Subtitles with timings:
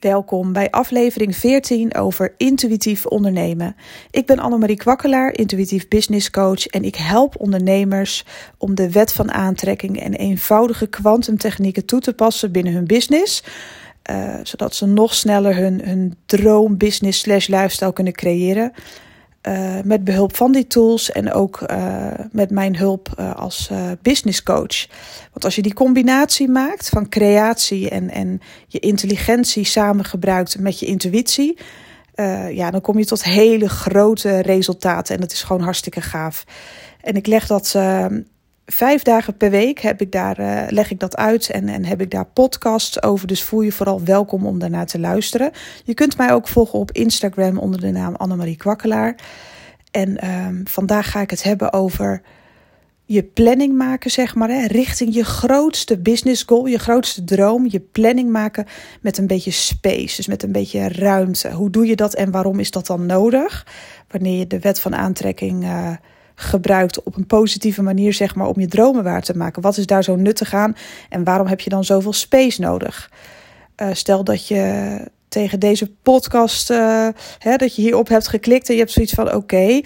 [0.00, 3.76] Welkom bij aflevering 14 over intuïtief ondernemen.
[4.10, 8.24] Ik ben Annemarie Kwakkelaar, intuïtief business coach en ik help ondernemers
[8.58, 13.42] om de wet van aantrekking en eenvoudige kwantumtechnieken toe te passen binnen hun business,
[14.10, 18.72] uh, zodat ze nog sneller hun, hun droom business slash lifestyle kunnen creëren.
[19.48, 23.70] Uh, met behulp van die tools en ook uh, met mijn hulp uh, als
[24.02, 24.86] business coach.
[25.32, 30.78] Want als je die combinatie maakt van creatie en, en je intelligentie samen gebruikt met
[30.78, 31.58] je intuïtie,
[32.50, 35.14] ja, dan kom je tot hele grote resultaten.
[35.14, 36.44] En dat is gewoon hartstikke gaaf.
[37.00, 37.74] En ik leg dat
[38.72, 42.00] vijf dagen per week heb ik daar, uh, leg ik dat uit en, en heb
[42.00, 43.26] ik daar podcasts over.
[43.26, 45.50] Dus voel je vooral welkom om daarnaar te luisteren.
[45.84, 49.14] Je kunt mij ook volgen op Instagram onder de naam Annemarie Kwakkelaar.
[49.90, 52.22] En um, vandaag ga ik het hebben over
[53.04, 57.66] je planning maken, zeg maar, hè, richting je grootste business goal, je grootste droom.
[57.68, 58.66] Je planning maken
[59.00, 61.50] met een beetje space, dus met een beetje ruimte.
[61.50, 63.66] Hoe doe je dat en waarom is dat dan nodig?
[64.08, 65.90] Wanneer je de wet van aantrekking uh,
[66.40, 69.62] gebruikt op een positieve manier, zeg maar, om je dromen waar te maken?
[69.62, 70.76] Wat is daar zo nuttig aan
[71.08, 73.10] en waarom heb je dan zoveel space nodig?
[73.76, 78.74] Uh, stel dat je tegen deze podcast, uh, hè, dat je hierop hebt geklikt en
[78.74, 79.80] je hebt zoiets van: oké,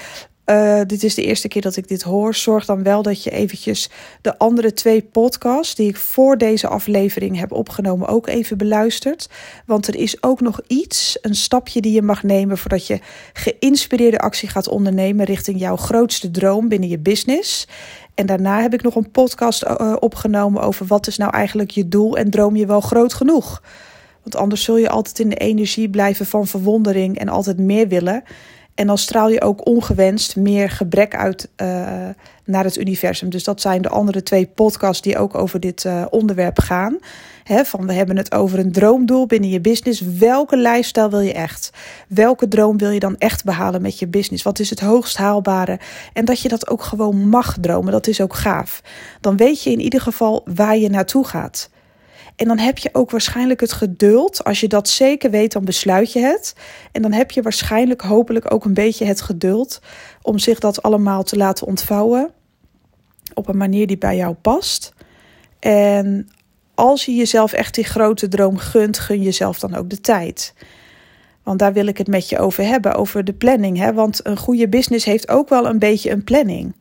[0.46, 2.34] uh, dit is de eerste keer dat ik dit hoor.
[2.34, 7.38] Zorg dan wel dat je eventjes de andere twee podcasts die ik voor deze aflevering
[7.38, 9.28] heb opgenomen ook even beluistert.
[9.66, 13.00] Want er is ook nog iets, een stapje die je mag nemen voordat je
[13.32, 17.68] geïnspireerde actie gaat ondernemen richting jouw grootste droom binnen je business.
[18.14, 21.88] En daarna heb ik nog een podcast uh, opgenomen over wat is nou eigenlijk je
[21.88, 23.62] doel en droom je wel groot genoeg.
[24.22, 28.22] Want anders zul je altijd in de energie blijven van verwondering en altijd meer willen.
[28.74, 31.68] En dan straal je ook ongewenst meer gebrek uit uh,
[32.44, 33.30] naar het universum.
[33.30, 36.98] Dus dat zijn de andere twee podcasts die ook over dit uh, onderwerp gaan.
[37.44, 40.00] Van we hebben het over een droomdoel binnen je business.
[40.18, 41.70] Welke lifestyle wil je echt?
[42.08, 44.42] Welke droom wil je dan echt behalen met je business?
[44.42, 45.78] Wat is het hoogst haalbare?
[46.12, 48.82] En dat je dat ook gewoon mag dromen, dat is ook gaaf.
[49.20, 51.70] Dan weet je in ieder geval waar je naartoe gaat.
[52.36, 54.44] En dan heb je ook waarschijnlijk het geduld.
[54.44, 56.54] Als je dat zeker weet, dan besluit je het.
[56.92, 59.80] En dan heb je waarschijnlijk, hopelijk ook een beetje het geduld
[60.22, 62.30] om zich dat allemaal te laten ontvouwen.
[63.34, 64.92] Op een manier die bij jou past.
[65.58, 66.28] En
[66.74, 70.54] als je jezelf echt die grote droom gunt, gun jezelf dan ook de tijd.
[71.42, 73.78] Want daar wil ik het met je over hebben, over de planning.
[73.78, 73.92] Hè?
[73.92, 76.74] Want een goede business heeft ook wel een beetje een planning.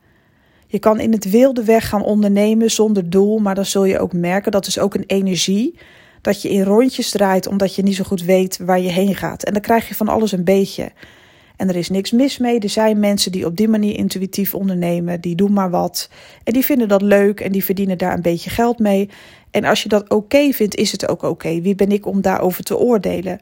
[0.74, 4.14] Je kan in het wilde weg gaan ondernemen zonder doel, maar dan zul je ook
[4.14, 5.78] merken dat is ook een energie
[6.22, 9.44] dat je in rondjes draait omdat je niet zo goed weet waar je heen gaat.
[9.44, 10.92] En dan krijg je van alles een beetje.
[11.56, 12.60] En er is niks mis mee.
[12.60, 16.10] Er zijn mensen die op die manier intuïtief ondernemen, die doen maar wat.
[16.44, 19.10] En die vinden dat leuk en die verdienen daar een beetje geld mee.
[19.52, 21.62] En als je dat oké vindt, is het ook oké.
[21.62, 23.40] Wie ben ik om daarover te oordelen?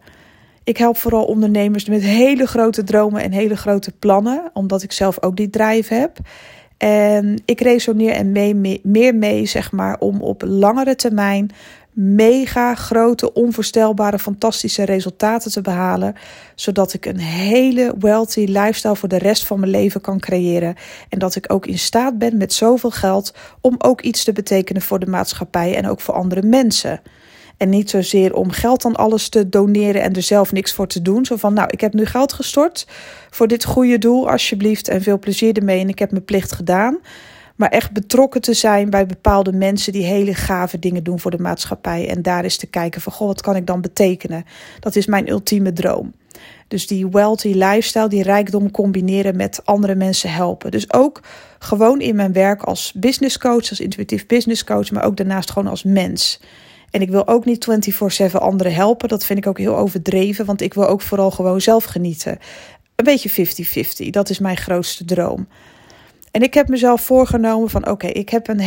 [0.64, 5.24] Ik help vooral ondernemers met hele grote dromen en hele grote plannen, omdat ik zelf
[5.24, 6.20] ook die drive heb.
[6.82, 11.52] En ik resoneer er mee, meer mee, zeg maar, om op langere termijn
[11.94, 16.16] mega grote, onvoorstelbare, fantastische resultaten te behalen.
[16.56, 20.76] Zodat ik een hele wealthy lifestyle voor de rest van mijn leven kan creëren.
[21.10, 24.82] En dat ik ook in staat ben met zoveel geld om ook iets te betekenen
[24.82, 27.02] voor de maatschappij en ook voor andere mensen.
[27.62, 31.02] En niet zozeer om geld aan alles te doneren en er zelf niks voor te
[31.02, 31.26] doen.
[31.26, 32.88] Zo van, nou, ik heb nu geld gestort
[33.30, 34.88] voor dit goede doel, alsjeblieft.
[34.88, 37.00] En veel plezier ermee en ik heb mijn plicht gedaan.
[37.56, 41.40] Maar echt betrokken te zijn bij bepaalde mensen die hele gave dingen doen voor de
[41.40, 42.10] maatschappij.
[42.10, 44.46] En daar is te kijken van, goh, wat kan ik dan betekenen?
[44.80, 46.14] Dat is mijn ultieme droom.
[46.68, 50.72] Dus die wealthy lifestyle, die rijkdom combineren met andere mensen helpen.
[50.72, 51.22] Dus ook
[51.60, 55.70] gewoon in mijn werk als business coach, als intuïtief business coach, maar ook daarnaast gewoon
[55.70, 56.40] als mens.
[56.92, 59.10] En ik wil ook niet 24/7 anderen helpen.
[59.10, 62.38] Dat vind ik ook heel overdreven, want ik wil ook vooral gewoon zelf genieten.
[62.96, 64.10] Een beetje 50-50.
[64.10, 65.48] Dat is mijn grootste droom.
[66.32, 68.60] En ik heb mezelf voorgenomen van oké, ik heb een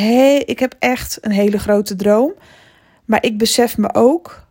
[0.46, 2.32] ik heb echt een hele grote droom.
[3.04, 4.46] Maar ik besef me ook,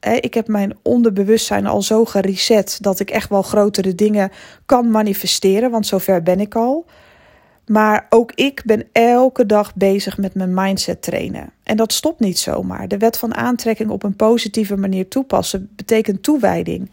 [0.00, 4.30] hè, ik heb mijn onderbewustzijn al zo gereset dat ik echt wel grotere dingen
[4.66, 6.86] kan manifesteren, want zover ben ik al.
[7.66, 11.52] Maar ook ik ben elke dag bezig met mijn mindset trainen.
[11.62, 12.88] En dat stopt niet zomaar.
[12.88, 16.90] De wet van aantrekking op een positieve manier toepassen betekent toewijding.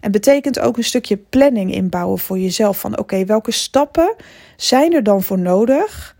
[0.00, 2.80] En betekent ook een stukje planning inbouwen voor jezelf.
[2.80, 4.14] Van oké, welke stappen
[4.56, 6.16] zijn er dan voor nodig?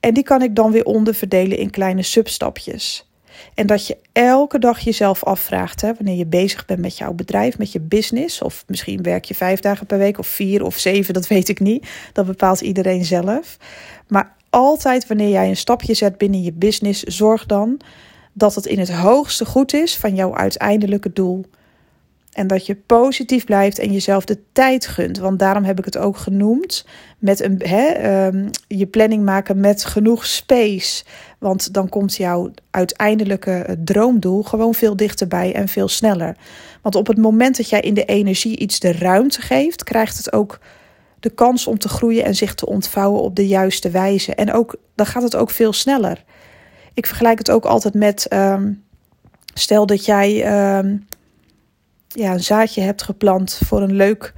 [0.00, 3.09] En die kan ik dan weer onderverdelen in kleine substapjes.
[3.54, 7.58] En dat je elke dag jezelf afvraagt, hè, wanneer je bezig bent met jouw bedrijf,
[7.58, 11.14] met je business, of misschien werk je vijf dagen per week of vier of zeven,
[11.14, 11.86] dat weet ik niet.
[12.12, 13.56] Dat bepaalt iedereen zelf.
[14.08, 17.80] Maar altijd wanneer jij een stapje zet binnen je business, zorg dan
[18.32, 21.44] dat het in het hoogste goed is van jouw uiteindelijke doel.
[22.32, 25.18] En dat je positief blijft en jezelf de tijd gunt.
[25.18, 26.86] Want daarom heb ik het ook genoemd.
[27.18, 31.04] Met een, hè, ehm, je planning maken met genoeg space.
[31.38, 36.36] Want dan komt jouw uiteindelijke eh, droomdoel gewoon veel dichterbij en veel sneller.
[36.82, 40.32] Want op het moment dat jij in de energie iets de ruimte geeft, krijgt het
[40.32, 40.58] ook
[41.20, 44.34] de kans om te groeien en zich te ontvouwen op de juiste wijze.
[44.34, 46.24] En ook, dan gaat het ook veel sneller.
[46.94, 48.26] Ik vergelijk het ook altijd met.
[48.28, 48.72] Ehm,
[49.54, 50.96] stel dat jij ehm,
[52.14, 54.32] ja, een zaadje hebt geplant voor een leuk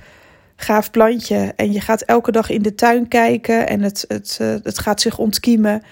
[0.56, 1.52] gaaf plantje.
[1.56, 5.00] En je gaat elke dag in de tuin kijken en het, het, uh, het gaat
[5.00, 5.82] zich ontkiemen.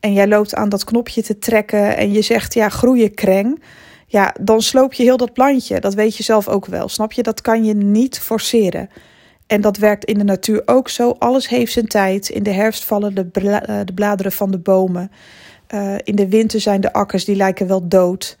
[0.00, 3.62] En jij loopt aan dat knopje te trekken en je zegt ja, groeien kreng.
[4.06, 5.80] Ja, dan sloop je heel dat plantje.
[5.80, 6.88] Dat weet je zelf ook wel.
[6.88, 7.22] Snap je?
[7.22, 8.88] Dat kan je niet forceren.
[9.46, 11.10] En dat werkt in de natuur ook zo.
[11.18, 12.28] Alles heeft zijn tijd.
[12.28, 15.10] In de herfst vallen de, eh, de bladeren van de bomen.
[15.74, 18.38] Uh, in de winter zijn de akkers die lijken wel dood.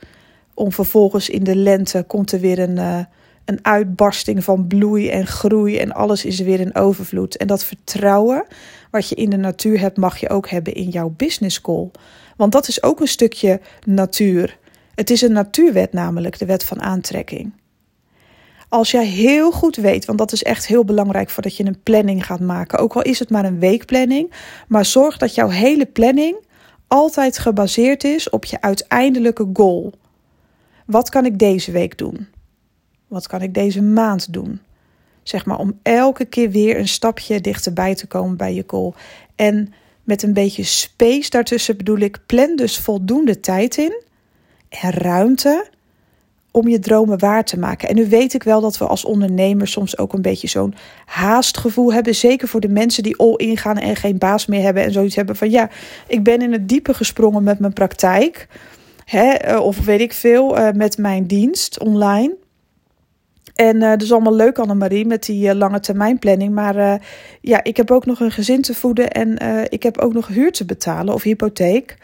[0.58, 2.98] Om vervolgens in de lente komt er weer een, uh,
[3.44, 5.78] een uitbarsting van bloei en groei.
[5.78, 7.36] En alles is weer in overvloed.
[7.36, 8.46] En dat vertrouwen
[8.90, 11.90] wat je in de natuur hebt, mag je ook hebben in jouw business goal.
[12.36, 14.58] Want dat is ook een stukje natuur.
[14.94, 17.52] Het is een natuurwet, namelijk de wet van aantrekking.
[18.68, 22.26] Als jij heel goed weet, want dat is echt heel belangrijk voordat je een planning
[22.26, 24.32] gaat maken, ook al is het maar een weekplanning,
[24.68, 26.36] maar zorg dat jouw hele planning
[26.88, 29.92] altijd gebaseerd is op je uiteindelijke goal.
[30.86, 32.26] Wat kan ik deze week doen?
[33.08, 34.60] Wat kan ik deze maand doen?
[35.22, 38.94] Zeg maar om elke keer weer een stapje dichterbij te komen bij je goal.
[39.36, 39.72] En
[40.04, 44.02] met een beetje space daartussen bedoel ik, plan dus voldoende tijd in
[44.68, 45.66] en ruimte
[46.50, 47.88] om je dromen waar te maken.
[47.88, 50.74] En nu weet ik wel dat we als ondernemers soms ook een beetje zo'n
[51.04, 52.14] haastgevoel hebben.
[52.14, 54.82] Zeker voor de mensen die all in gaan en geen baas meer hebben.
[54.82, 55.70] En zoiets hebben van ja,
[56.06, 58.48] ik ben in het diepe gesprongen met mijn praktijk.
[59.06, 62.36] Hè, eh, of weet ik veel, uh, met mijn dienst online.
[63.54, 66.54] En uh, dat is allemaal leuk, Annemarie, met die lange termijn planning.
[66.54, 67.00] Maar
[67.40, 69.38] ja, ik heb ook nog een gezin te voeden en
[69.68, 71.96] ik heb ook nog huur te betalen of hypotheek.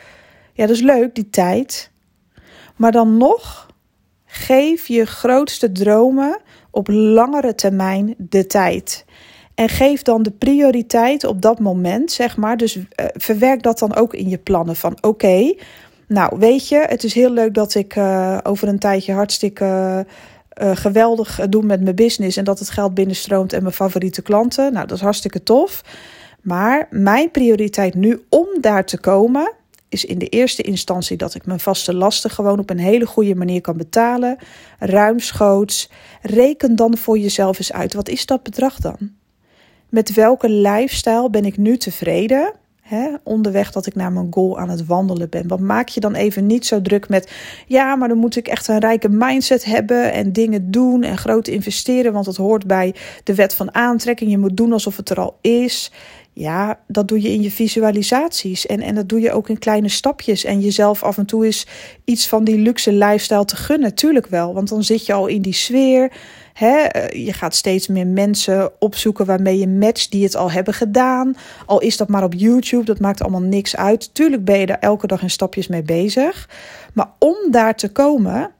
[0.52, 1.90] Ja, dat is leuk, die tijd.
[2.76, 3.70] Maar dan nog
[4.34, 6.40] Geef je grootste dromen
[6.70, 9.04] op langere termijn de tijd.
[9.54, 12.56] En geef dan de prioriteit op dat moment, zeg maar.
[12.56, 12.78] Dus
[13.14, 14.76] verwerk dat dan ook in je plannen.
[14.76, 15.54] Van oké,
[16.12, 20.06] nou weet je, het is heel leuk dat ik uh, over een tijdje hartstikke
[20.62, 22.36] uh, geweldig doe met mijn business.
[22.36, 24.72] En dat het geld binnenstroomt en mijn favoriete klanten.
[24.72, 25.82] Nou, dat is hartstikke tof.
[26.42, 29.52] Maar mijn prioriteit nu om daar te komen,
[29.88, 33.34] is in de eerste instantie dat ik mijn vaste lasten gewoon op een hele goede
[33.34, 34.36] manier kan betalen.
[34.78, 35.90] Ruimschoots.
[36.22, 37.94] Reken dan voor jezelf eens uit.
[37.94, 38.96] Wat is dat bedrag dan?
[39.88, 42.52] Met welke lifestyle ben ik nu tevreden?
[42.82, 45.48] Hè, onderweg dat ik naar mijn goal aan het wandelen ben.
[45.48, 47.30] Want maak je dan even niet zo druk met.
[47.66, 50.12] Ja, maar dan moet ik echt een rijke mindset hebben.
[50.12, 52.12] En dingen doen en groot investeren.
[52.12, 52.94] Want dat hoort bij
[53.24, 54.30] de wet van aantrekking.
[54.30, 55.92] Je moet doen alsof het er al is.
[56.34, 59.88] Ja, dat doe je in je visualisaties en, en dat doe je ook in kleine
[59.88, 60.44] stapjes.
[60.44, 61.66] En jezelf af en toe is
[62.04, 64.54] iets van die luxe lifestyle te gunnen, tuurlijk wel.
[64.54, 66.12] Want dan zit je al in die sfeer.
[66.52, 66.76] Hè?
[66.76, 71.34] Eh, je gaat steeds meer mensen opzoeken waarmee je matcht die het al hebben gedaan.
[71.66, 74.14] Al is dat maar op YouTube, dat maakt allemaal niks uit.
[74.14, 76.48] Tuurlijk ben je daar elke dag in stapjes mee bezig.
[76.92, 78.50] Maar om daar te komen,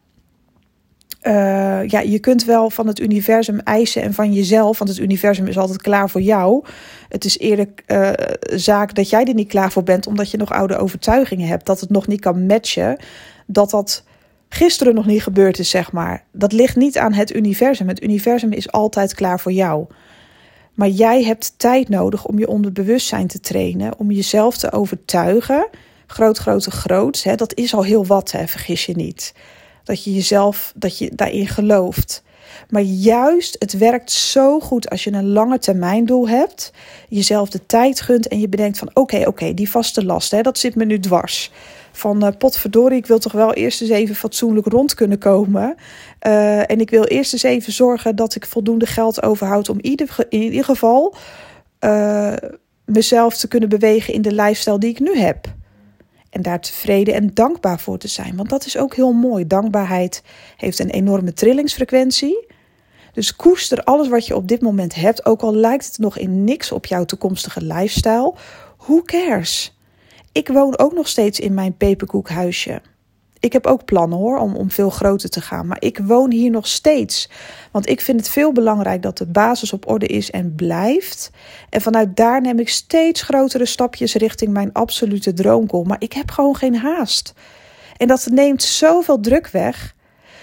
[1.23, 5.47] uh, ja, je kunt wel van het universum eisen en van jezelf, want het universum
[5.47, 6.65] is altijd klaar voor jou.
[7.09, 8.11] Het is eerder uh,
[8.55, 11.81] zaak dat jij er niet klaar voor bent, omdat je nog oude overtuigingen hebt, dat
[11.81, 12.97] het nog niet kan matchen,
[13.47, 14.05] dat dat
[14.53, 16.25] gisteren nog niet gebeurd is, zeg maar.
[16.33, 17.89] Dat ligt niet aan het universum.
[17.89, 19.87] Het universum is altijd klaar voor jou.
[20.75, 25.69] Maar jij hebt tijd nodig om je onderbewustzijn te trainen, om jezelf te overtuigen.
[26.07, 27.23] Groot, grote, groot.
[27.23, 29.35] Hè, dat is al heel wat, hè, vergis je niet.
[29.85, 32.23] Dat je jezelf, dat je daarin gelooft.
[32.69, 36.73] Maar juist, het werkt zo goed als je een lange termijn doel hebt.
[37.09, 40.59] Jezelf de tijd gunt en je bedenkt van oké, oké, die vaste last, hè, dat
[40.59, 41.51] zit me nu dwars.
[41.93, 45.75] Van uh, potverdorie, ik wil toch wel eerst eens even fatsoenlijk rond kunnen komen.
[46.27, 50.17] Uh, en ik wil eerst eens even zorgen dat ik voldoende geld overhoud om ieder,
[50.29, 51.15] in ieder geval
[51.81, 52.33] uh,
[52.85, 55.47] mezelf te kunnen bewegen in de lifestyle die ik nu heb.
[56.31, 58.37] En daar tevreden en dankbaar voor te zijn.
[58.37, 59.47] Want dat is ook heel mooi.
[59.47, 60.23] Dankbaarheid
[60.57, 62.47] heeft een enorme trillingsfrequentie.
[63.13, 66.45] Dus koester alles wat je op dit moment hebt, ook al lijkt het nog in
[66.45, 68.35] niks op jouw toekomstige lifestyle.
[68.77, 69.77] Who cares?
[70.33, 72.81] Ik woon ook nog steeds in mijn peperkoekhuisje.
[73.41, 75.67] Ik heb ook plannen hoor, om, om veel groter te gaan.
[75.67, 77.31] Maar ik woon hier nog steeds.
[77.71, 81.31] Want ik vind het veel belangrijk dat de basis op orde is en blijft.
[81.69, 85.83] En vanuit daar neem ik steeds grotere stapjes richting mijn absolute droomgoal.
[85.83, 87.35] Maar ik heb gewoon geen haast.
[87.97, 89.95] En dat neemt zoveel druk weg.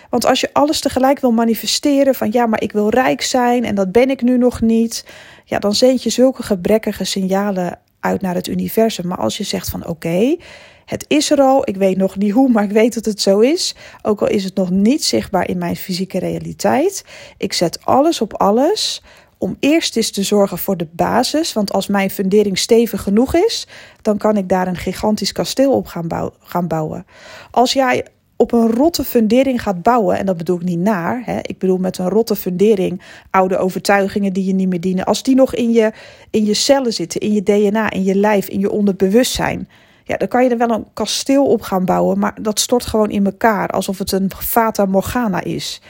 [0.09, 3.75] Want als je alles tegelijk wil manifesteren van ja, maar ik wil rijk zijn en
[3.75, 5.05] dat ben ik nu nog niet,
[5.45, 9.07] ja, dan zend je zulke gebrekkige signalen uit naar het universum.
[9.07, 10.37] Maar als je zegt van oké,
[10.85, 13.39] het is er al, ik weet nog niet hoe, maar ik weet dat het zo
[13.39, 13.75] is.
[14.01, 17.05] Ook al is het nog niet zichtbaar in mijn fysieke realiteit.
[17.37, 19.01] Ik zet alles op alles
[19.37, 21.53] om eerst eens te zorgen voor de basis.
[21.53, 23.67] Want als mijn fundering stevig genoeg is,
[24.01, 27.05] dan kan ik daar een gigantisch kasteel op gaan, gaan bouwen.
[27.51, 28.05] Als jij
[28.41, 31.77] op een rotte fundering gaat bouwen, en dat bedoel ik niet naar, hè, ik bedoel
[31.77, 35.71] met een rotte fundering oude overtuigingen die je niet meer dienen, als die nog in
[35.71, 35.91] je,
[36.29, 39.69] in je cellen zitten, in je DNA, in je lijf, in je onderbewustzijn,
[40.03, 43.09] ja, dan kan je er wel een kasteel op gaan bouwen, maar dat stort gewoon
[43.09, 45.81] in elkaar, alsof het een fata morgana is.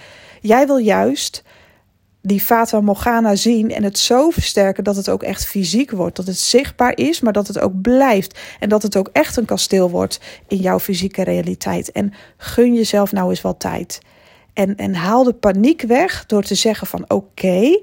[0.41, 1.43] Jij wil juist
[2.29, 6.15] die Fata Morgana zien en het zo versterken dat het ook echt fysiek wordt.
[6.15, 8.39] Dat het zichtbaar is, maar dat het ook blijft.
[8.59, 11.91] En dat het ook echt een kasteel wordt in jouw fysieke realiteit.
[11.91, 14.01] En gun jezelf nou eens wat tijd.
[14.53, 17.79] En, en haal de paniek weg door te zeggen van oké,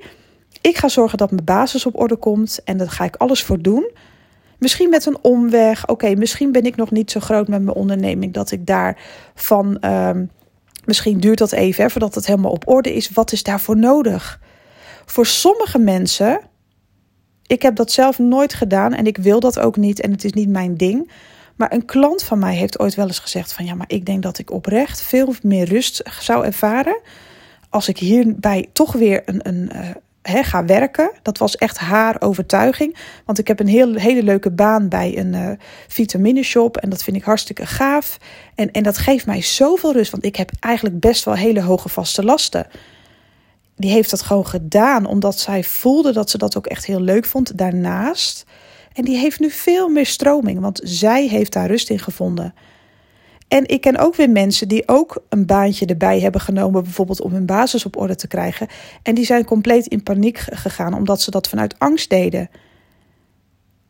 [0.61, 3.63] ik ga zorgen dat mijn basis op orde komt en daar ga ik alles voor
[3.63, 3.91] doen.
[4.59, 5.89] Misschien met een omweg.
[5.89, 8.99] Oké, misschien ben ik nog niet zo groot met mijn onderneming dat ik daar
[9.35, 10.25] van ehm,
[10.87, 13.11] Misschien duurt dat even hè, voordat het helemaal op orde is.
[13.11, 14.41] Wat is daarvoor nodig?
[15.05, 16.41] Voor sommige mensen,
[17.47, 20.33] ik heb dat zelf nooit gedaan en ik wil dat ook niet en het is
[20.33, 21.11] niet mijn ding.
[21.57, 24.23] Maar een klant van mij heeft ooit wel eens gezegd van ja, maar ik denk
[24.23, 27.01] dat ik oprecht veel meer rust zou ervaren
[27.69, 29.71] als ik hierbij toch weer een, een,
[30.27, 31.11] eh, he, ga werken.
[31.23, 32.97] Dat was echt haar overtuiging.
[33.25, 35.51] Want ik heb een heel, hele leuke baan bij een uh,
[35.89, 36.77] vitamineshop.
[36.77, 38.19] En dat vind ik hartstikke gaaf.
[38.55, 40.11] En, en dat geeft mij zoveel rust.
[40.11, 42.67] Want ik heb eigenlijk best wel hele hoge vaste lasten.
[43.77, 45.07] Die heeft dat gewoon gedaan.
[45.07, 47.59] Omdat zij voelde dat ze dat ook echt heel leuk vond.
[47.59, 48.45] Daarnaast.
[48.93, 50.61] En die heeft nu veel meer stroming.
[50.61, 52.55] Want zij heeft daar rust in gevonden.
[53.49, 57.33] En ik ken ook weer mensen die ook een baantje erbij hebben genomen, bijvoorbeeld om
[57.33, 58.67] hun basis op orde te krijgen.
[59.03, 62.51] En die zijn compleet in paniek gegaan, omdat ze dat vanuit angst deden.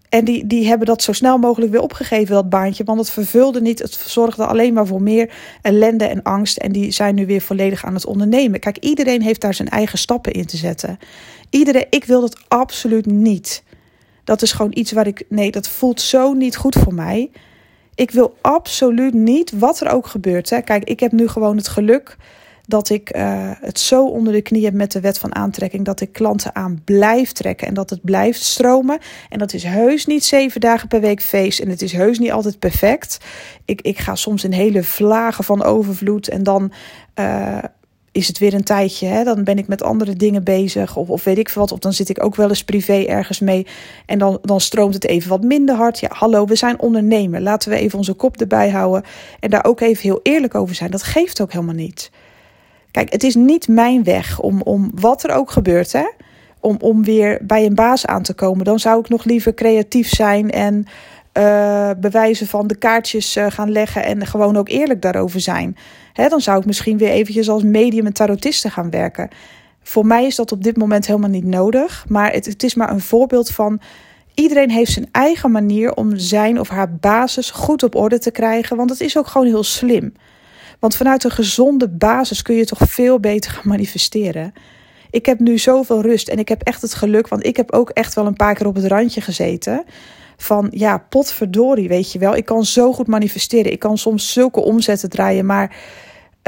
[0.08, 3.60] En die, die hebben dat zo snel mogelijk weer opgegeven, dat baantje, want het vervulde
[3.60, 3.78] niet.
[3.78, 5.32] Het zorgde alleen maar voor meer
[5.62, 6.56] ellende en angst.
[6.56, 8.60] En die zijn nu weer volledig aan het ondernemen.
[8.60, 10.98] Kijk, iedereen heeft daar zijn eigen stappen in te zetten.
[11.50, 13.62] Iedereen, ik wil dat absoluut niet.
[14.24, 17.30] Dat is gewoon iets waar ik, nee, dat voelt zo niet goed voor mij.
[17.96, 20.50] Ik wil absoluut niet, wat er ook gebeurt.
[20.50, 20.60] Hè.
[20.60, 22.16] Kijk, ik heb nu gewoon het geluk
[22.66, 25.84] dat ik uh, het zo onder de knie heb met de wet van aantrekking.
[25.84, 28.98] Dat ik klanten aan blijf trekken en dat het blijft stromen.
[29.28, 31.60] En dat is heus niet zeven dagen per week feest.
[31.60, 33.18] En het is heus niet altijd perfect.
[33.64, 36.28] Ik, ik ga soms in hele vlagen van overvloed.
[36.28, 36.72] En dan
[37.20, 37.58] uh,
[38.16, 39.06] is het weer een tijdje.
[39.06, 39.24] Hè?
[39.24, 40.96] Dan ben ik met andere dingen bezig.
[40.96, 41.72] Of, of weet ik wat.
[41.72, 43.66] Of dan zit ik ook wel eens privé ergens mee.
[44.06, 46.00] En dan, dan stroomt het even wat minder hard.
[46.00, 47.40] Ja, hallo, we zijn ondernemer.
[47.40, 49.02] Laten we even onze kop erbij houden.
[49.40, 50.90] En daar ook even heel eerlijk over zijn.
[50.90, 52.10] Dat geeft ook helemaal niet.
[52.90, 55.92] Kijk, het is niet mijn weg om, om wat er ook gebeurt.
[55.92, 56.06] Hè?
[56.60, 58.64] Om, om weer bij een baas aan te komen.
[58.64, 60.86] Dan zou ik nog liever creatief zijn en
[61.36, 65.76] uh, bewijzen van de kaartjes uh, gaan leggen en gewoon ook eerlijk daarover zijn.
[66.12, 69.28] Hè, dan zou ik misschien weer eventjes als medium en tarotiste gaan werken.
[69.82, 72.90] Voor mij is dat op dit moment helemaal niet nodig, maar het, het is maar
[72.90, 73.80] een voorbeeld van
[74.34, 78.76] iedereen heeft zijn eigen manier om zijn of haar basis goed op orde te krijgen,
[78.76, 80.12] want het is ook gewoon heel slim.
[80.78, 84.52] Want vanuit een gezonde basis kun je toch veel beter gaan manifesteren.
[85.10, 87.90] Ik heb nu zoveel rust en ik heb echt het geluk, want ik heb ook
[87.90, 89.84] echt wel een paar keer op het randje gezeten
[90.36, 92.36] van ja, potverdorie, weet je wel.
[92.36, 93.72] Ik kan zo goed manifesteren.
[93.72, 95.76] Ik kan soms zulke omzetten draaien, maar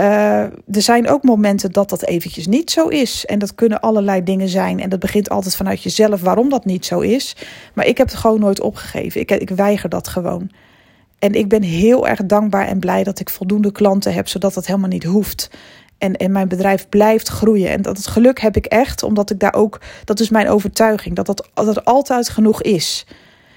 [0.01, 3.27] uh, er zijn ook momenten dat dat eventjes niet zo is.
[3.27, 4.81] En dat kunnen allerlei dingen zijn.
[4.81, 7.37] En dat begint altijd vanuit jezelf waarom dat niet zo is.
[7.75, 9.21] Maar ik heb het gewoon nooit opgegeven.
[9.21, 10.51] Ik, ik weiger dat gewoon.
[11.19, 14.67] En ik ben heel erg dankbaar en blij dat ik voldoende klanten heb, zodat dat
[14.67, 15.51] helemaal niet hoeft.
[15.99, 17.71] En, en mijn bedrijf blijft groeien.
[17.71, 21.15] En dat het geluk heb ik echt, omdat ik daar ook, dat is mijn overtuiging,
[21.15, 23.07] dat dat, dat altijd genoeg is.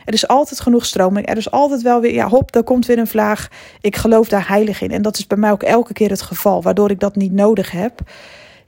[0.06, 1.30] Er is altijd genoeg stroming.
[1.30, 3.48] Er is altijd wel weer, ja, hop, daar komt weer een vlaag.
[3.82, 4.92] Ik geloof daar heilig in.
[4.92, 7.72] En dat is bij mij ook elke keer het geval, waardoor ik dat niet nodig
[7.72, 8.00] heb.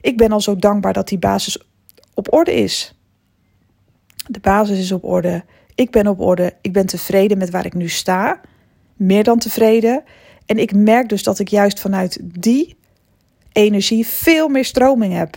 [0.00, 1.58] Ik ben al zo dankbaar dat die basis
[2.14, 2.98] op orde is.
[4.26, 5.44] De basis is op orde.
[5.74, 6.54] Ik ben op orde.
[6.60, 8.40] Ik ben tevreden met waar ik nu sta.
[8.96, 10.02] Meer dan tevreden.
[10.46, 12.76] En ik merk dus dat ik juist vanuit die
[13.52, 15.36] energie veel meer stroming heb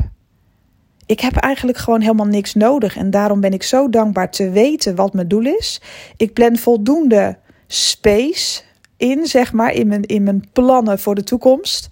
[1.07, 2.97] ik heb eigenlijk gewoon helemaal niks nodig.
[2.97, 5.81] En daarom ben ik zo dankbaar te weten wat mijn doel is.
[6.17, 7.37] Ik plan voldoende
[7.67, 8.61] space
[8.97, 11.87] in, zeg maar, in mijn, in mijn plannen voor de toekomst.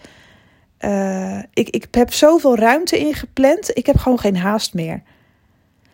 [0.80, 3.78] Uh, ik, ik heb zoveel ruimte ingepland.
[3.78, 5.02] Ik heb gewoon geen haast meer.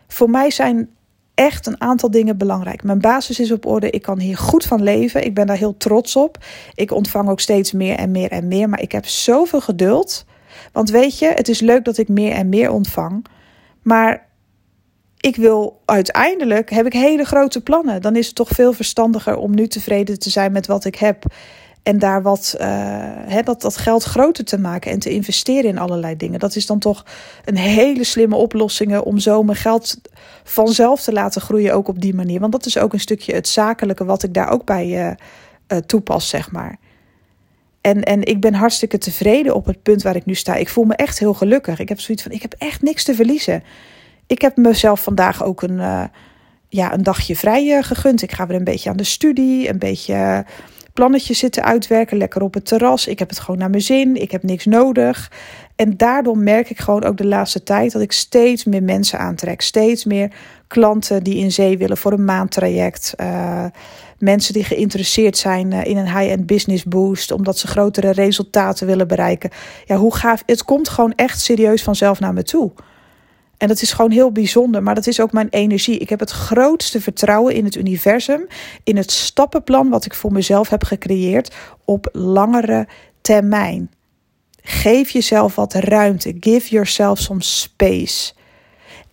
[0.08, 0.90] Voor mij zijn
[1.34, 2.84] echt een aantal dingen belangrijk.
[2.84, 3.90] Mijn basis is op orde.
[3.90, 5.26] Ik kan hier goed van leven.
[5.26, 6.38] Ik ben daar heel trots op.
[6.76, 8.70] Ik ontvang ook steeds meer en meer en meer.
[8.70, 10.26] Maar ik heb zoveel geduld
[10.72, 13.26] Want weet je, het is leuk dat ik meer en meer ontvang.
[13.82, 14.30] Maar
[15.18, 18.02] ik wil uiteindelijk, heb ik hele grote plannen.
[18.02, 21.24] Dan is het toch veel verstandiger om nu tevreden te zijn met wat ik heb.
[21.84, 26.18] En daar wat, uh, dat, dat geld groter te maken en te investeren in allerlei
[26.18, 26.40] dingen.
[26.40, 27.06] Dat is dan toch
[27.46, 29.98] een hele slimme oplossing om zo mijn geld
[30.44, 32.40] vanzelf te laten groeien, ook op die manier.
[32.40, 35.12] Want dat is ook een stukje het zakelijke wat ik daar ook bij uh,
[35.68, 36.80] uh, toepas, zeg maar.
[37.82, 40.56] En, en ik ben hartstikke tevreden op het punt waar ik nu sta.
[40.56, 41.80] Ik voel me echt heel gelukkig.
[41.80, 43.64] Ik heb zoiets van: ik heb echt niks te verliezen.
[44.28, 46.04] Ik heb mezelf vandaag ook een, uh,
[46.68, 48.22] ja, een dagje vrij gegund.
[48.22, 50.46] Ik ga weer een beetje aan de studie, een beetje
[50.94, 53.08] plannetjes zitten uitwerken, lekker op het terras.
[53.08, 55.32] Ik heb het gewoon naar mijn zin, ik heb niks nodig.
[55.76, 59.62] En daardoor merk ik gewoon ook de laatste tijd dat ik steeds meer mensen aantrek.
[59.62, 60.32] Steeds meer
[60.68, 63.14] klanten die in zee willen voor een maandtraject.
[64.22, 69.08] Mensen die geïnteresseerd zijn eh, in een high-end business boost, omdat ze grotere resultaten willen
[69.08, 69.50] bereiken.
[69.86, 70.44] Ja, hoe gaaf.
[70.46, 72.72] Het komt gewoon echt serieus vanzelf naar me toe.
[73.58, 75.98] En dat is gewoon heel bijzonder, maar dat is ook mijn energie.
[75.98, 78.48] Ik heb het grootste vertrouwen in het universum,
[78.84, 82.88] in het stappenplan wat ik voor mezelf heb gecreëerd op langere
[83.22, 83.92] termijn.
[84.62, 86.36] Geef jezelf wat ruimte.
[86.40, 88.34] Give yourself some space.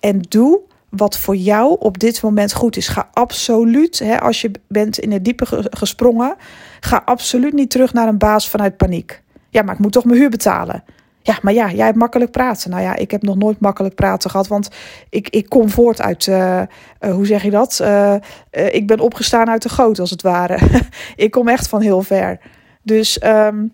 [0.00, 2.88] En doe wat voor jou op dit moment goed is.
[2.88, 6.36] Ga absoluut, hè, als je bent in het diepe gesprongen,
[6.80, 9.22] ga absoluut niet terug naar een baas vanuit paniek.
[9.50, 10.84] Ja, maar ik moet toch mijn huur betalen.
[11.22, 12.70] Ja, maar ja, jij hebt makkelijk praten.
[12.70, 14.68] Nou ja, ik heb nog nooit makkelijk praten gehad, want
[15.10, 16.60] ik, ik kom voort uit, uh,
[17.00, 17.78] uh, hoe zeg je dat?
[17.82, 18.14] Uh,
[18.50, 20.58] ik ben opgestaan uit de goot, als het ware.
[21.16, 22.40] ik kom echt van heel ver.
[22.82, 23.72] Dus um,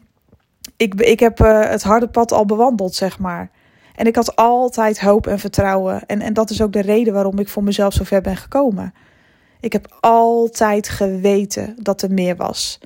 [0.76, 3.50] ik, ik heb het harde pad al bewandeld, zeg maar.
[3.94, 6.06] En ik had altijd hoop en vertrouwen.
[6.06, 8.94] En, en dat is ook de reden waarom ik voor mezelf zo ver ben gekomen.
[9.60, 12.80] Ik heb altijd geweten dat er meer was.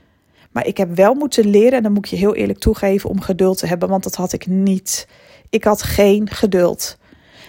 [0.50, 3.20] Maar ik heb wel moeten leren, en dan moet ik je heel eerlijk toegeven, om
[3.20, 5.08] geduld te hebben, want dat had ik niet.
[5.50, 6.98] Ik had geen geduld.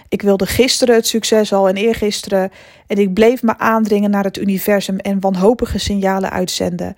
[0.08, 2.50] Ik wilde gisteren het succes al en eergisteren.
[2.86, 6.96] En ik bleef me aandringen naar het universum en wanhopige signalen uitzenden.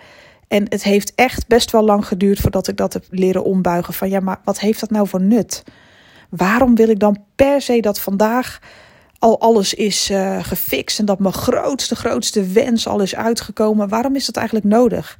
[0.48, 3.94] En het heeft echt best wel lang geduurd voordat ik dat heb leren ombuigen.
[3.94, 5.62] Van ja, maar wat heeft dat nou voor nut?
[6.36, 8.58] Waarom wil ik dan per se dat vandaag
[9.18, 13.88] al alles is uh, gefixt en dat mijn grootste, grootste wens al is uitgekomen?
[13.88, 15.18] Waarom is dat eigenlijk nodig?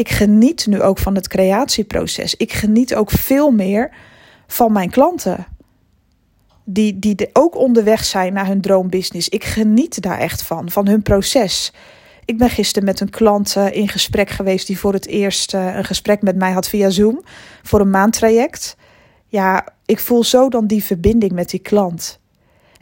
[0.00, 2.34] ik geniet nu ook van het creatieproces.
[2.36, 3.90] Ik geniet ook veel meer
[4.46, 5.46] van mijn klanten.
[6.64, 9.28] Die, die ook onderweg zijn naar hun droombusiness.
[9.28, 11.72] Ik geniet daar echt van, van hun proces.
[12.24, 15.76] Ik ben gisteren met een klant uh, in gesprek geweest die voor het eerst uh,
[15.76, 17.20] een gesprek met mij had via Zoom
[17.62, 18.76] voor een maandtraject.
[19.30, 22.20] Ja, ik voel zo dan die verbinding met die klant.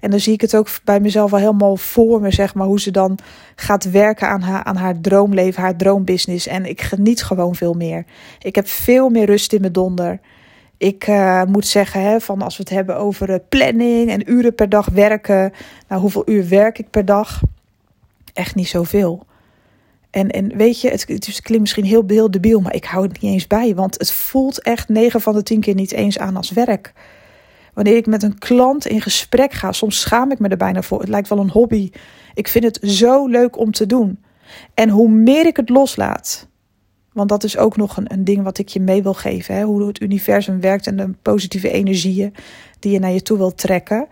[0.01, 2.81] En dan zie ik het ook bij mezelf al helemaal voor me, zeg maar, hoe
[2.81, 3.19] ze dan
[3.57, 6.47] gaat werken aan haar, aan haar droomleven, haar droombusiness.
[6.47, 8.05] En ik geniet gewoon veel meer.
[8.39, 10.21] Ik heb veel meer rust in mijn donder.
[10.77, 14.55] Ik uh, moet zeggen, hè, van als we het hebben over uh, planning en uren
[14.55, 15.53] per dag werken.
[15.89, 17.41] Nou, hoeveel uur werk ik per dag?
[18.33, 19.27] Echt niet zoveel.
[20.11, 23.33] En, en weet je, het, klinkt misschien heel, heel debiel, maar ik hou het niet
[23.33, 23.75] eens bij.
[23.75, 26.93] Want het voelt echt 9 van de 10 keer niet eens aan als werk.
[27.75, 31.01] Wanneer ik met een klant in gesprek ga, soms schaam ik me er bijna voor.
[31.01, 31.91] Het lijkt wel een hobby.
[32.35, 34.23] Ik vind het zo leuk om te doen.
[34.75, 36.49] En hoe meer ik het loslaat,
[37.13, 39.55] want dat is ook nog een, een ding wat ik je mee wil geven.
[39.55, 39.63] Hè?
[39.63, 42.35] Hoe het universum werkt en de positieve energieën
[42.79, 44.07] die je naar je toe wilt trekken.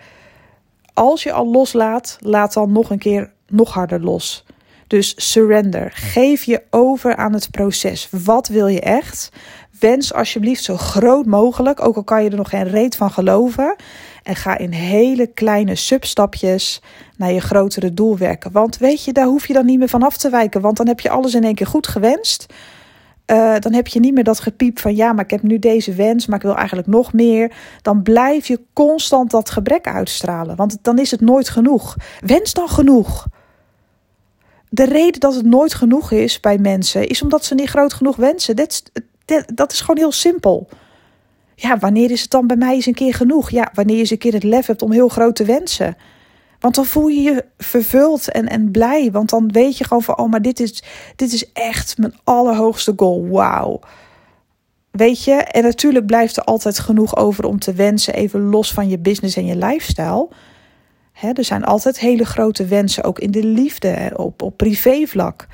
[0.94, 4.45] Als je al loslaat, laat dan nog een keer nog harder los.
[4.86, 5.90] Dus surrender.
[5.94, 8.08] Geef je over aan het proces.
[8.10, 9.30] Wat wil je echt?
[9.80, 13.76] Wens alsjeblieft zo groot mogelijk, ook al kan je er nog geen reet van geloven.
[14.22, 16.82] En ga in hele kleine substapjes
[17.16, 18.52] naar je grotere doel werken.
[18.52, 20.60] Want weet je, daar hoef je dan niet meer van af te wijken.
[20.60, 22.46] Want dan heb je alles in één keer goed gewenst.
[23.26, 25.94] Uh, dan heb je niet meer dat gepiep van ja, maar ik heb nu deze
[25.94, 27.52] wens, maar ik wil eigenlijk nog meer.
[27.82, 30.56] Dan blijf je constant dat gebrek uitstralen.
[30.56, 31.96] Want dan is het nooit genoeg.
[32.20, 33.26] Wens dan genoeg.
[34.76, 38.16] De reden dat het nooit genoeg is bij mensen, is omdat ze niet groot genoeg
[38.16, 38.56] wensen.
[39.54, 40.68] Dat, is gewoon heel simpel.
[41.54, 43.50] Ja, wanneer is het dan bij mij eens een keer genoeg?
[43.50, 45.96] Ja, wanneer je eens een keer het lef hebt om heel groot te wensen.
[46.60, 49.10] Want dan voel je je vervuld en, en blij.
[49.10, 50.82] Want dan weet je gewoon van, oh, maar dit is,
[51.16, 53.28] dit is echt mijn allerhoogste goal.
[53.28, 53.80] Wauw.
[54.90, 58.88] Weet je, en natuurlijk blijft er altijd genoeg over om te wensen, even los van
[58.88, 60.28] je business en je lifestyle.
[61.20, 65.46] Er zijn altijd hele grote wensen, ook in de liefde, op, op privévlak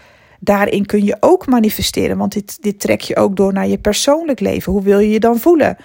[0.42, 2.18] daarin kun je ook manifesteren.
[2.18, 4.72] Want dit, dit trek je ook door naar je persoonlijk leven.
[4.72, 5.77] Hoe wil je je dan voelen?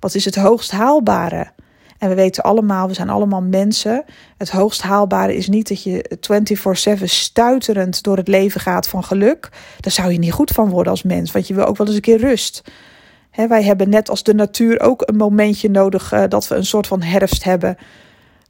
[0.00, 1.50] Wat is het hoogst haalbare?
[1.98, 4.04] En we weten allemaal, we zijn allemaal mensen.
[4.36, 6.18] Het hoogst haalbare is niet dat je
[7.00, 9.48] 24/7 stuiterend door het leven gaat van geluk.
[9.80, 11.96] Daar zou je niet goed van worden als mens, want je wil ook wel eens
[11.96, 12.62] een keer rust.
[13.48, 16.86] wij hebben net als de natuur ook een momentje nodig uh, dat we een soort
[16.86, 17.76] van herfst hebben.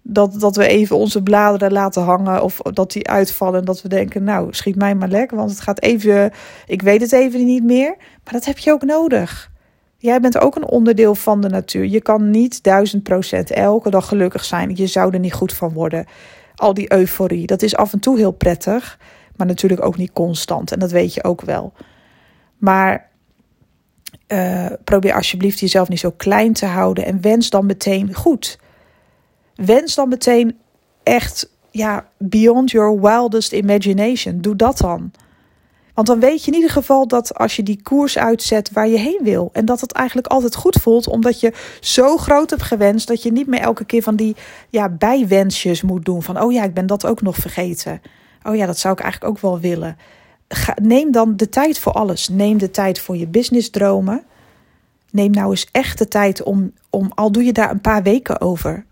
[0.03, 3.59] Dat, dat we even onze bladeren laten hangen of dat die uitvallen.
[3.59, 6.33] En dat we denken, nou, schiet mij maar lekker, want het gaat even,
[6.67, 7.95] ik weet het even niet meer.
[8.25, 9.51] Maar dat heb je ook nodig.
[9.97, 11.85] Jij bent ook een onderdeel van de natuur.
[11.85, 14.77] Je kan niet duizend procent elke dag gelukkig zijn.
[14.77, 16.07] Je zou er niet goed van worden.
[16.55, 18.99] Al die euforie, dat is af en toe heel prettig,
[19.37, 20.73] maar natuurlijk ook niet constant.
[20.73, 21.73] En dat weet je ook wel.
[22.59, 23.11] Maar
[24.29, 28.59] uh, probeer alsjeblieft jezelf niet zo klein te houden en wens dan meteen goed.
[29.55, 30.59] Wens dan meteen
[31.03, 34.41] echt, ja, beyond your wildest imagination.
[34.41, 35.12] Doe dat dan.
[35.95, 38.99] Want dan weet je in ieder geval dat als je die koers uitzet waar je
[38.99, 39.51] heen wil.
[39.53, 43.33] En dat het eigenlijk altijd goed voelt, omdat je zo groot hebt gewenst dat je
[43.33, 44.37] niet meer elke keer van die
[44.71, 46.23] ja, bijwensjes moet doen.
[46.23, 48.01] Van oh ja, ik ben dat ook nog vergeten.
[48.43, 49.97] Oh ja, dat zou ik eigenlijk ook wel willen.
[50.83, 52.29] neem dan de tijd voor alles.
[52.29, 54.25] Neem de tijd voor je businessdromen.
[55.11, 58.41] Neem nou eens echt de tijd om, om, al doe je daar een paar weken
[58.41, 58.85] over,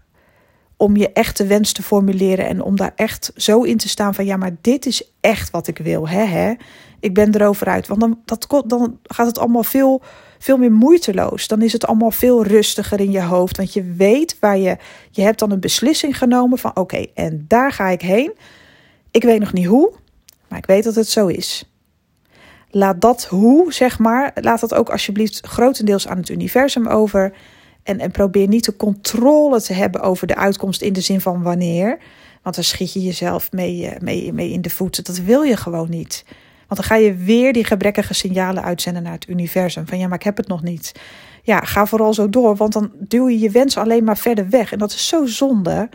[0.81, 4.25] om je echte wens te formuleren en om daar echt zo in te staan van
[4.25, 6.09] ja, maar dit is echt wat ik wil.
[6.09, 6.55] Hè, hè?
[7.01, 7.87] Ik ben erover uit.
[7.87, 10.03] Want dan, dat, dan gaat het allemaal veel,
[10.39, 11.49] veel meer moeiteloos.
[11.49, 13.57] Dan is het allemaal veel rustiger in je hoofd.
[13.57, 14.77] Want je weet waar je.
[15.11, 18.33] Je hebt dan een beslissing genomen van oké, en daar ga ik heen.
[19.11, 19.93] Ik weet nog niet hoe,
[20.49, 21.71] maar ik weet dat het zo is.
[22.71, 27.33] Laat dat hoe, zeg maar, laat dat ook alsjeblieft grotendeels aan het universum over.
[27.91, 31.43] En, en probeer niet de controle te hebben over de uitkomst in de zin van
[31.43, 31.99] wanneer.
[32.43, 35.05] Want dan schiet je jezelf mee, eh, mee, mee in de voeten.
[35.05, 36.25] Dat wil je gewoon niet.
[36.69, 39.87] Want dan ga je weer die gebrekkige signalen uitzenden naar het universum.
[39.87, 40.93] Van ja, maar ik heb het nog niet.
[41.43, 44.73] Ja, ga vooral zo door, want dan duw je je wens alleen maar verder weg.
[44.73, 45.89] En dat is zo zonde.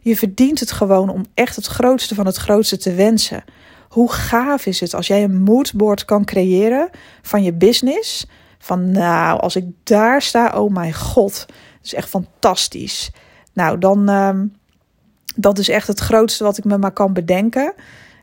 [0.00, 3.44] Je verdient het gewoon om echt het grootste van het grootste te wensen.
[3.88, 6.90] Hoe gaaf is het als jij een moodboard kan creëren
[7.22, 8.26] van je business?
[8.62, 13.10] Van nou, als ik daar sta, oh mijn god, dat is echt fantastisch.
[13.52, 14.40] Nou, dan, uh,
[15.36, 17.74] dat is echt het grootste wat ik me maar kan bedenken.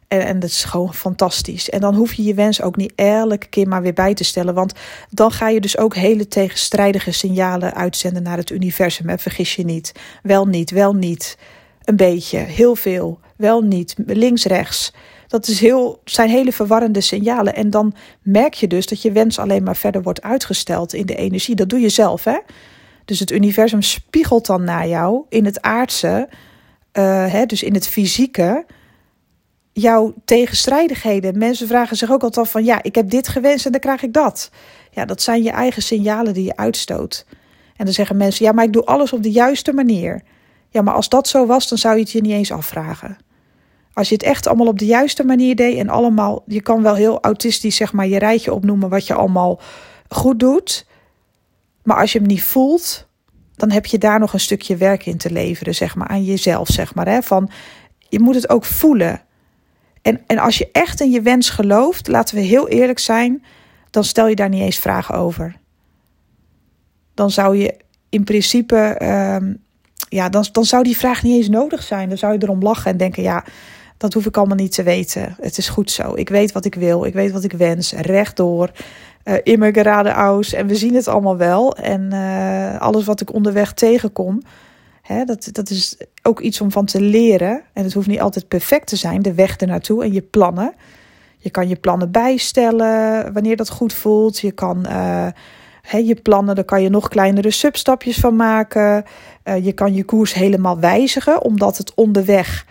[0.07, 1.69] En, en dat is gewoon fantastisch.
[1.69, 4.53] En dan hoef je je wens ook niet elke keer maar weer bij te stellen.
[4.53, 4.73] Want
[5.09, 9.09] dan ga je dus ook hele tegenstrijdige signalen uitzenden naar het universum.
[9.09, 9.91] En vergis je niet.
[10.23, 11.37] Wel niet, wel niet.
[11.83, 13.19] Een beetje, heel veel.
[13.35, 14.93] Wel niet, links, rechts.
[15.27, 17.55] Dat is heel, zijn hele verwarrende signalen.
[17.55, 21.15] En dan merk je dus dat je wens alleen maar verder wordt uitgesteld in de
[21.15, 21.55] energie.
[21.55, 22.37] Dat doe je zelf, hè?
[23.05, 26.29] Dus het universum spiegelt dan naar jou in het aardse,
[26.93, 28.65] uh, hè, dus in het fysieke,
[29.73, 31.37] jouw tegenstrijdigheden.
[31.37, 34.03] Mensen vragen zich ook altijd af van, ja, ik heb dit gewenst en dan krijg
[34.03, 34.51] ik dat.
[34.91, 37.25] Ja, dat zijn je eigen signalen die je uitstoot.
[37.75, 40.21] En dan zeggen mensen, ja, maar ik doe alles op de juiste manier.
[40.69, 43.17] Ja, maar als dat zo was, dan zou je het je niet eens afvragen.
[43.97, 46.95] Als je het echt allemaal op de juiste manier deed en allemaal, je kan wel
[46.95, 49.59] heel autistisch zeg maar je rijtje opnoemen wat je allemaal
[50.09, 50.85] goed doet.
[51.83, 53.07] Maar als je hem niet voelt,
[53.55, 56.67] dan heb je daar nog een stukje werk in te leveren, zeg maar, aan jezelf,
[56.67, 57.07] zeg maar.
[57.07, 57.21] Hè?
[57.21, 57.49] Van,
[58.09, 59.21] je moet het ook voelen.
[60.01, 63.43] En, en als je echt in je wens gelooft, laten we heel eerlijk zijn,
[63.89, 65.55] dan stel je daar niet eens vragen over.
[67.13, 67.77] Dan zou je
[68.09, 69.53] in principe, ehm,
[70.09, 72.09] ja, dan, dan zou die vraag niet eens nodig zijn.
[72.09, 73.43] Dan zou je erom lachen en denken, ja,
[73.97, 75.35] dat hoef ik allemaal niet te weten.
[75.41, 76.15] Het is goed zo.
[76.15, 77.05] Ik weet wat ik wil.
[77.05, 77.91] Ik weet wat ik wens.
[77.91, 78.71] Rechtdoor.
[79.23, 80.53] Uh, in mijn aus.
[80.53, 81.75] En we zien het allemaal wel.
[81.75, 84.41] En uh, alles wat ik onderweg tegenkom.
[85.01, 87.61] Hè, dat, dat is ook iets om van te leren.
[87.73, 89.21] En het hoeft niet altijd perfect te zijn.
[89.21, 90.73] De weg ernaartoe en je plannen.
[91.37, 94.39] Je kan je plannen bijstellen wanneer dat goed voelt.
[94.39, 94.85] Je kan
[95.81, 99.03] hè, je plannen, daar kan je nog kleinere substapjes van maken.
[99.61, 102.65] je kan je koers helemaal wijzigen, omdat het onderweg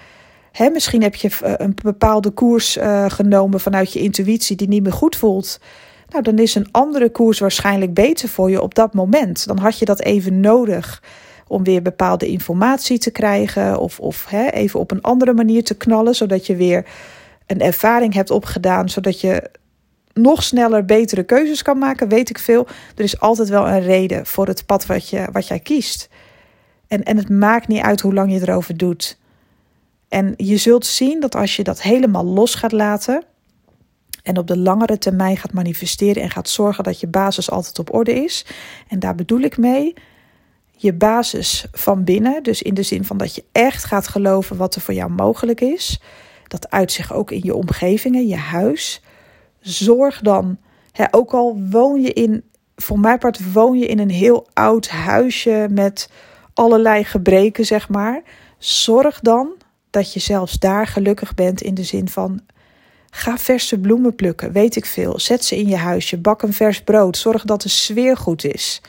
[0.56, 4.82] Hè, misschien heb je eh, een bepaalde koers uh, genomen vanuit je intuïtie die niet
[4.82, 5.60] meer goed voelt.
[6.08, 9.46] Nou, dan is een andere koers waarschijnlijk beter voor je op dat moment.
[9.46, 11.02] Dan had je dat even nodig
[11.46, 13.78] om weer bepaalde informatie te krijgen.
[13.78, 16.86] Of, of hè, even op een andere manier te knallen, zodat je weer
[17.46, 18.88] een ervaring hebt opgedaan.
[18.88, 19.50] Zodat je
[20.12, 22.66] nog sneller betere keuzes kan maken, weet ik veel.
[22.94, 26.08] Er is altijd wel een reden voor het pad wat, je, wat jij kiest.
[26.88, 29.18] En, en het maakt niet uit hoe lang je erover doet.
[30.08, 33.24] En je zult zien dat als je dat helemaal los gaat laten
[34.22, 37.94] en op de langere termijn gaat manifesteren en gaat zorgen dat je basis altijd op
[37.94, 38.46] orde is.
[38.88, 39.94] En daar bedoel ik mee
[40.76, 44.74] je basis van binnen, dus in de zin van dat je echt gaat geloven wat
[44.74, 46.00] er voor jou mogelijk is.
[46.46, 49.02] Dat uit zich ook in je omgevingen, je huis.
[49.60, 50.58] Zorg dan,
[50.92, 52.44] hè, ook al woon je in,
[52.76, 56.10] voor mijn part woon je in een heel oud huisje met
[56.54, 58.22] allerlei gebreken, zeg maar.
[58.58, 59.48] Zorg dan
[59.96, 62.40] dat je zelfs daar gelukkig bent in de zin van
[63.10, 65.18] Ga verse bloemen plukken, weet ik veel.
[65.18, 67.16] Zet ze in je huisje, bak een vers brood.
[67.16, 68.80] Zorg dat de sfeer goed is.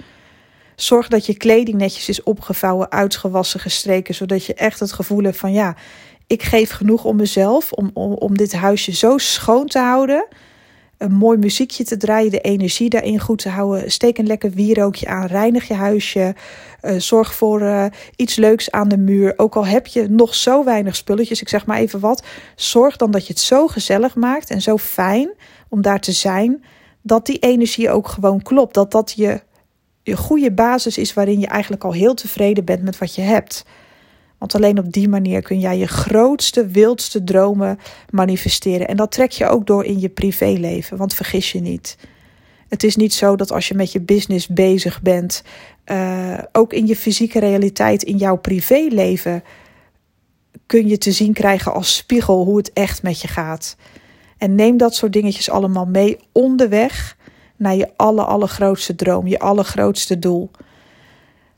[0.76, 5.38] Zorg dat je kleding netjes is opgevouwen, uitgewassen, gestreken, zodat je echt het gevoel hebt
[5.38, 5.76] van ja,
[6.28, 10.26] ik geef genoeg om mezelf om, om, om dit huisje zo schoon te houden.
[10.98, 13.92] Een mooi muziekje te draaien, de energie daarin goed te houden.
[13.92, 16.36] Steek een lekker wierookje aan, reinig je huisje.
[16.82, 19.34] Uh, zorg voor uh, iets leuks aan de muur.
[19.36, 22.24] Ook al heb je nog zo weinig spulletjes, ik zeg maar even wat.
[22.56, 25.30] Zorg dan dat je het zo gezellig maakt en zo fijn
[25.70, 26.64] om daar te zijn.
[27.02, 28.74] Dat die energie ook gewoon klopt.
[28.74, 29.42] Dat dat je,
[30.04, 33.66] je goede basis is waarin je eigenlijk al heel tevreden bent met wat je hebt.
[34.38, 38.88] Want alleen op die manier kun jij je grootste, wildste dromen manifesteren.
[38.88, 40.98] En dat trek je ook door in je privéleven.
[40.98, 41.98] Want vergis je niet.
[42.68, 45.44] Het is niet zo dat als je met je business bezig bent,
[45.92, 49.44] uh, ook in je fysieke realiteit, in jouw privéleven,
[50.66, 53.76] kun je te zien krijgen als spiegel hoe het echt met je gaat.
[54.38, 57.18] En neem dat soort dingetjes allemaal mee onderweg
[57.56, 60.52] naar je aller, allergrootste droom, je allergrootste doel.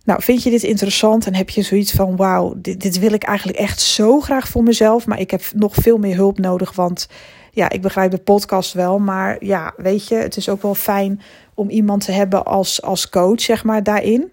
[0.09, 3.23] Nou, vind je dit interessant en heb je zoiets van: wauw, dit, dit wil ik
[3.23, 6.75] eigenlijk echt zo graag voor mezelf, maar ik heb nog veel meer hulp nodig.
[6.75, 7.07] Want
[7.51, 11.21] ja, ik begrijp de podcast wel, maar ja, weet je, het is ook wel fijn
[11.53, 14.31] om iemand te hebben als, als coach, zeg maar, daarin.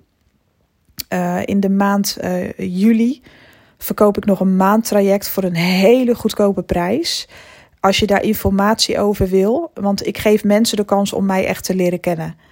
[1.12, 3.22] Uh, in de maand uh, juli
[3.78, 7.28] verkoop ik nog een maandtraject voor een hele goedkope prijs.
[7.80, 11.64] Als je daar informatie over wil, want ik geef mensen de kans om mij echt
[11.64, 12.45] te leren kennen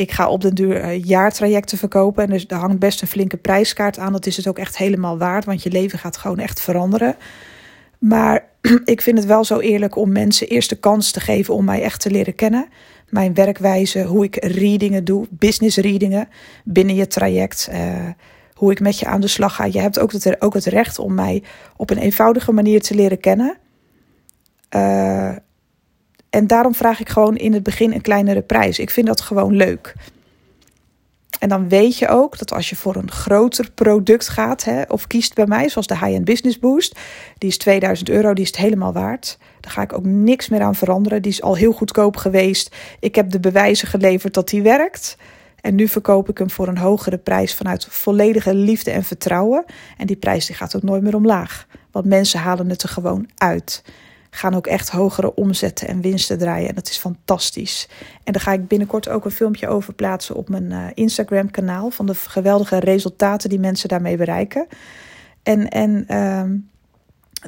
[0.00, 2.24] ik ga op den duur uh, jaartrajecten verkopen.
[2.24, 4.12] En dus daar hangt best een flinke prijskaart aan.
[4.12, 7.16] Dat is het ook echt helemaal waard, want je leven gaat gewoon echt veranderen.
[7.98, 8.44] Maar
[8.84, 11.82] ik vind het wel zo eerlijk om mensen eerst de kans te geven om mij
[11.82, 12.68] echt te leren kennen.
[13.08, 16.28] Mijn werkwijze, hoe ik readingen doe, business readingen
[16.64, 17.68] binnen je traject.
[17.72, 18.08] Uh,
[18.54, 19.64] hoe ik met je aan de slag ga.
[19.64, 21.42] Je hebt ook het, ook het recht om mij
[21.76, 23.56] op een eenvoudige manier te leren kennen.
[24.76, 25.32] Uh,
[26.30, 28.78] en daarom vraag ik gewoon in het begin een kleinere prijs.
[28.78, 29.94] Ik vind dat gewoon leuk.
[31.38, 35.06] En dan weet je ook dat als je voor een groter product gaat, hè, of
[35.06, 36.98] kiest bij mij, zoals de High-End Business Boost,
[37.38, 39.38] die is 2000 euro, die is het helemaal waard.
[39.60, 41.22] Daar ga ik ook niks meer aan veranderen.
[41.22, 42.76] Die is al heel goedkoop geweest.
[43.00, 45.16] Ik heb de bewijzen geleverd dat die werkt.
[45.60, 49.64] En nu verkoop ik hem voor een hogere prijs vanuit volledige liefde en vertrouwen.
[49.96, 51.66] En die prijs die gaat ook nooit meer omlaag.
[51.90, 53.82] Want mensen halen het er gewoon uit
[54.30, 56.68] gaan ook echt hogere omzetten en winsten draaien.
[56.68, 57.88] En dat is fantastisch.
[58.24, 61.90] En daar ga ik binnenkort ook een filmpje over plaatsen op mijn uh, Instagram kanaal.
[61.90, 64.66] Van de geweldige resultaten die mensen daarmee bereiken.
[65.42, 66.42] En, en uh,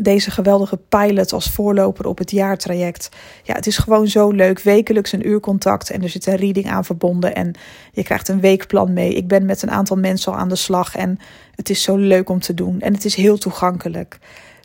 [0.01, 3.09] deze geweldige pilot als voorloper op het jaartraject.
[3.43, 4.61] Ja, het is gewoon zo leuk.
[4.61, 7.35] Wekelijks een uur contact en er zit een reading aan verbonden.
[7.35, 7.55] En
[7.93, 9.15] je krijgt een weekplan mee.
[9.15, 10.97] Ik ben met een aantal mensen al aan de slag.
[10.97, 11.19] En
[11.55, 12.81] het is zo leuk om te doen.
[12.81, 14.19] En het is heel toegankelijk.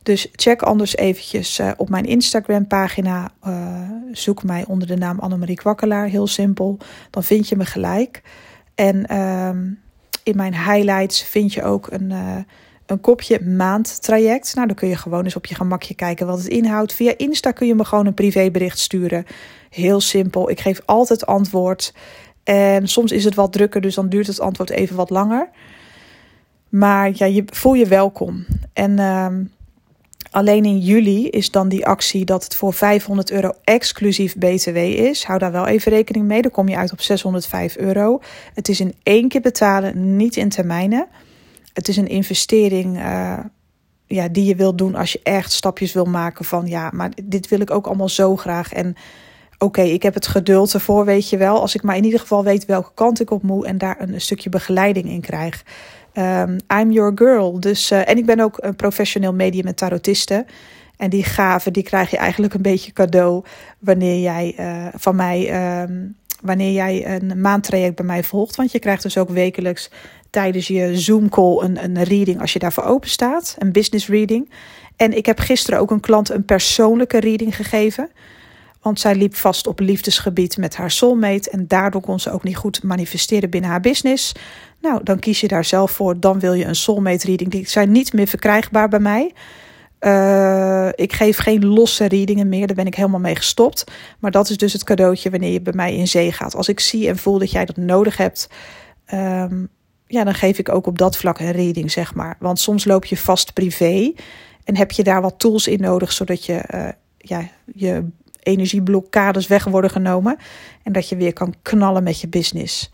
[0.07, 3.31] Dus check anders eventjes uh, op mijn Instagram pagina.
[3.47, 6.07] Uh, zoek mij onder de naam Annemarie Kwakkelaar.
[6.07, 6.77] Heel simpel.
[7.09, 8.21] Dan vind je me gelijk.
[8.75, 9.49] En uh,
[10.23, 12.37] in mijn highlights vind je ook een, uh,
[12.85, 14.55] een kopje maandtraject.
[14.55, 16.93] Nou, dan kun je gewoon eens op je gemakje kijken wat het inhoudt.
[16.93, 19.25] Via Insta kun je me gewoon een privébericht sturen.
[19.69, 20.49] Heel simpel.
[20.49, 21.93] Ik geef altijd antwoord.
[22.43, 25.49] En soms is het wat drukker, dus dan duurt het antwoord even wat langer.
[26.69, 28.45] Maar ja, je voel je welkom.
[28.73, 29.43] En ehm,
[30.37, 35.23] Alleen in juli is dan die actie dat het voor 500 euro exclusief BTW is.
[35.23, 36.41] Hou daar wel even rekening mee.
[36.41, 38.19] Dan kom je uit op 605 euro.
[38.53, 41.07] Het is in één keer betalen, niet in termijnen.
[41.73, 43.37] Het is een investering uh,
[44.05, 47.47] ja, die je wilt doen als je echt stapjes wil maken van ja, maar dit
[47.47, 48.73] wil ik ook allemaal zo graag.
[48.73, 48.95] En
[49.57, 51.61] oké, ik heb het geduld ervoor, weet je wel.
[51.61, 54.21] Als ik maar in ieder geval weet welke kant ik op moet en daar een
[54.21, 55.63] stukje begeleiding in krijg.
[56.17, 57.59] Um, I'm your girl.
[57.59, 60.45] Dus, uh, en ik ben ook een professioneel medium met tarotiste.
[60.97, 63.43] En die gaven, die krijg je eigenlijk een beetje cadeau
[63.79, 68.55] wanneer jij uh, van mij, um, wanneer jij een maandtraject bij mij volgt.
[68.55, 69.91] Want je krijgt dus ook wekelijks
[70.29, 73.55] tijdens je Zoom call een, een reading als je daarvoor open staat.
[73.59, 74.51] Een business reading.
[74.95, 78.09] En ik heb gisteren ook een klant een persoonlijke reading gegeven.
[78.87, 81.49] Want zij liep vast op liefdesgebied met haar soulmate.
[81.49, 84.33] En daardoor kon ze ook niet goed manifesteren binnen haar business.
[84.81, 86.19] Nou, dan kies je daar zelf voor.
[86.19, 87.51] Dan wil je een soulmate reading.
[87.51, 89.33] Die zijn niet meer verkrijgbaar bij mij.
[89.99, 92.67] Uh, ik geef geen losse readingen meer.
[92.67, 93.83] Daar ben ik helemaal mee gestopt.
[94.19, 96.55] Maar dat is dus het cadeautje wanneer je bij mij in zee gaat.
[96.55, 98.49] Als ik zie en voel dat jij dat nodig hebt.
[99.13, 99.69] Um,
[100.05, 102.35] ja, dan geef ik ook op dat vlak een reading, zeg maar.
[102.39, 104.13] Want soms loop je vast privé.
[104.63, 106.11] En heb je daar wat tools in nodig.
[106.11, 108.05] Zodat je, uh, ja, je
[108.47, 110.37] energieblokkades weg worden genomen.
[110.83, 112.91] En dat je weer kan knallen met je business.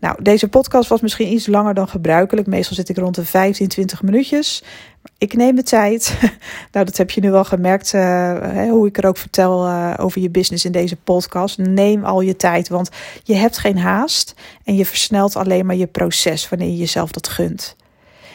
[0.00, 2.46] Nou, deze podcast was misschien iets langer dan gebruikelijk.
[2.46, 4.62] Meestal zit ik rond de 15, 20 minuutjes.
[5.18, 6.18] ik neem de tijd.
[6.72, 10.20] nou, dat heb je nu wel gemerkt, uh, hoe ik er ook vertel uh, over
[10.20, 11.58] je business in deze podcast.
[11.58, 12.90] Neem al je tijd, want
[13.22, 17.28] je hebt geen haast en je versnelt alleen maar je proces wanneer je jezelf dat
[17.28, 17.76] gunt.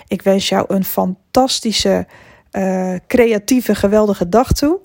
[0.08, 2.08] Ik wens jou een fantastische,
[2.52, 4.80] uh, creatieve, geweldige dag toe.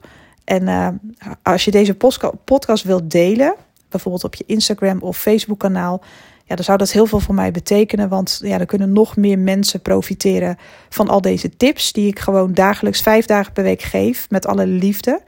[0.58, 1.00] En
[1.42, 1.96] als je deze
[2.44, 3.54] podcast wilt delen,
[3.88, 6.02] bijvoorbeeld op je Instagram of Facebook kanaal,
[6.44, 8.08] ja, dan zou dat heel veel voor mij betekenen.
[8.08, 10.56] Want ja, dan kunnen nog meer mensen profiteren
[10.88, 14.66] van al deze tips die ik gewoon dagelijks vijf dagen per week geef met alle
[14.66, 15.22] liefde.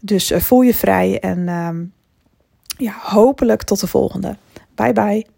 [0.00, 1.68] Dus uh, voel je vrij en uh,
[2.86, 4.36] ja, hopelijk tot de volgende.
[4.74, 5.33] Bye bye.